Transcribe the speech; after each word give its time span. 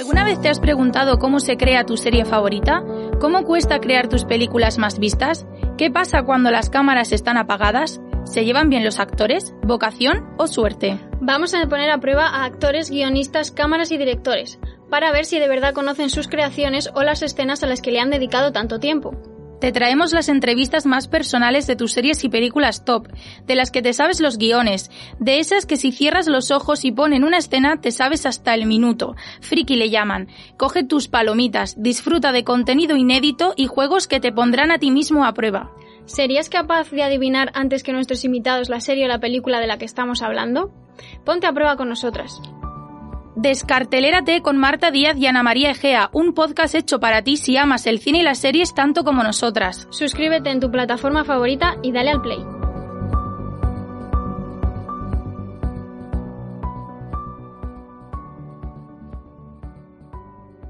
¿Alguna 0.00 0.24
vez 0.24 0.40
te 0.40 0.48
has 0.48 0.60
preguntado 0.60 1.18
cómo 1.18 1.40
se 1.40 1.58
crea 1.58 1.84
tu 1.84 1.98
serie 1.98 2.24
favorita? 2.24 2.82
¿Cómo 3.20 3.44
cuesta 3.44 3.80
crear 3.80 4.08
tus 4.08 4.24
películas 4.24 4.78
más 4.78 4.98
vistas? 4.98 5.46
¿Qué 5.76 5.90
pasa 5.90 6.22
cuando 6.22 6.50
las 6.50 6.70
cámaras 6.70 7.12
están 7.12 7.36
apagadas? 7.36 8.00
¿Se 8.24 8.46
llevan 8.46 8.70
bien 8.70 8.82
los 8.82 8.98
actores? 8.98 9.54
¿Vocación 9.62 10.24
o 10.38 10.46
suerte? 10.46 10.98
Vamos 11.20 11.52
a 11.52 11.68
poner 11.68 11.90
a 11.90 12.00
prueba 12.00 12.28
a 12.28 12.46
actores, 12.46 12.88
guionistas, 12.88 13.50
cámaras 13.50 13.92
y 13.92 13.98
directores, 13.98 14.58
para 14.88 15.12
ver 15.12 15.26
si 15.26 15.38
de 15.38 15.48
verdad 15.48 15.74
conocen 15.74 16.08
sus 16.08 16.28
creaciones 16.28 16.90
o 16.94 17.02
las 17.02 17.20
escenas 17.20 17.62
a 17.62 17.66
las 17.66 17.82
que 17.82 17.90
le 17.90 18.00
han 18.00 18.08
dedicado 18.08 18.52
tanto 18.52 18.80
tiempo. 18.80 19.12
Te 19.60 19.72
traemos 19.72 20.12
las 20.14 20.30
entrevistas 20.30 20.86
más 20.86 21.06
personales 21.06 21.66
de 21.66 21.76
tus 21.76 21.92
series 21.92 22.24
y 22.24 22.30
películas 22.30 22.84
top, 22.84 23.08
de 23.46 23.54
las 23.54 23.70
que 23.70 23.82
te 23.82 23.92
sabes 23.92 24.20
los 24.20 24.38
guiones, 24.38 24.90
de 25.18 25.38
esas 25.38 25.66
que 25.66 25.76
si 25.76 25.92
cierras 25.92 26.26
los 26.26 26.50
ojos 26.50 26.84
y 26.86 26.92
ponen 26.92 27.24
una 27.24 27.36
escena 27.36 27.78
te 27.80 27.90
sabes 27.90 28.24
hasta 28.24 28.54
el 28.54 28.64
minuto. 28.64 29.16
Friki 29.42 29.76
le 29.76 29.90
llaman. 29.90 30.28
Coge 30.56 30.82
tus 30.82 31.08
palomitas, 31.08 31.82
disfruta 31.82 32.32
de 32.32 32.42
contenido 32.42 32.96
inédito 32.96 33.52
y 33.54 33.66
juegos 33.66 34.08
que 34.08 34.18
te 34.18 34.32
pondrán 34.32 34.70
a 34.70 34.78
ti 34.78 34.90
mismo 34.90 35.26
a 35.26 35.34
prueba. 35.34 35.70
¿Serías 36.06 36.48
capaz 36.48 36.90
de 36.90 37.02
adivinar 37.02 37.50
antes 37.54 37.82
que 37.82 37.92
nuestros 37.92 38.24
invitados 38.24 38.70
la 38.70 38.80
serie 38.80 39.04
o 39.04 39.08
la 39.08 39.20
película 39.20 39.60
de 39.60 39.66
la 39.66 39.76
que 39.76 39.84
estamos 39.84 40.22
hablando? 40.22 40.72
Ponte 41.24 41.46
a 41.46 41.52
prueba 41.52 41.76
con 41.76 41.88
nosotras. 41.90 42.40
Descartelérate 43.40 44.42
con 44.42 44.58
Marta 44.58 44.90
Díaz 44.90 45.16
y 45.16 45.26
Ana 45.26 45.42
María 45.42 45.70
Egea, 45.70 46.10
un 46.12 46.34
podcast 46.34 46.74
hecho 46.74 47.00
para 47.00 47.22
ti 47.22 47.38
si 47.38 47.56
amas 47.56 47.86
el 47.86 47.98
cine 47.98 48.18
y 48.18 48.22
las 48.22 48.36
series 48.36 48.74
tanto 48.74 49.02
como 49.02 49.22
nosotras. 49.22 49.88
Suscríbete 49.88 50.50
en 50.50 50.60
tu 50.60 50.70
plataforma 50.70 51.24
favorita 51.24 51.78
y 51.82 51.90
dale 51.90 52.10
al 52.10 52.20
play. 52.20 52.59